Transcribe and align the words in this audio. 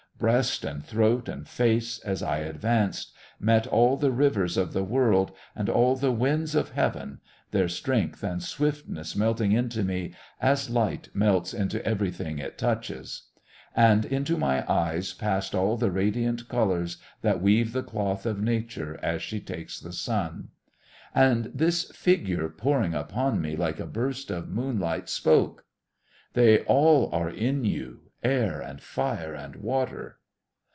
Breast 0.21 0.63
and 0.63 0.85
throat 0.85 1.27
and 1.27 1.47
face, 1.47 1.97
as 1.97 2.21
I 2.21 2.37
advanced, 2.41 3.11
met 3.39 3.65
all 3.65 3.97
the 3.97 4.11
rivers 4.11 4.55
of 4.55 4.71
the 4.71 4.83
world 4.83 5.31
and 5.55 5.67
all 5.67 5.95
the 5.95 6.11
winds 6.11 6.53
of 6.53 6.69
heaven, 6.73 7.19
their 7.49 7.67
strength 7.67 8.21
and 8.21 8.43
swiftness 8.43 9.15
melting 9.15 9.51
into 9.51 9.83
me 9.83 10.13
as 10.39 10.69
light 10.69 11.09
melts 11.15 11.55
into 11.55 11.83
everything 11.83 12.37
it 12.37 12.59
touches. 12.59 13.29
And 13.75 14.05
into 14.05 14.37
my 14.37 14.63
eyes 14.71 15.11
passed 15.11 15.55
all 15.55 15.75
the 15.75 15.89
radiant 15.89 16.47
colours 16.47 16.97
that 17.23 17.41
weave 17.41 17.73
the 17.73 17.81
cloth 17.81 18.27
of 18.27 18.39
Nature 18.39 18.99
as 19.01 19.23
she 19.23 19.39
takes 19.39 19.79
the 19.79 19.91
sun. 19.91 20.49
And 21.15 21.45
this 21.45 21.85
"figure," 21.93 22.47
pouring 22.47 22.93
upon 22.93 23.41
me 23.41 23.55
like 23.55 23.79
a 23.79 23.87
burst 23.87 24.29
of 24.29 24.49
moonlight, 24.49 25.09
spoke: 25.09 25.65
"They 26.33 26.59
all 26.65 27.09
are 27.11 27.31
in 27.31 27.65
you 27.65 28.01
air, 28.23 28.61
and 28.61 28.79
fire, 28.81 29.33
and 29.33 29.55
water...." 29.55 30.15